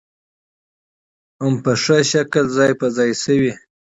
[1.41, 3.53] هم په ښه شکل ځاى په ځاى شوې.